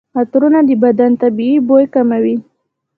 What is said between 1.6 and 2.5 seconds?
بوی کموي.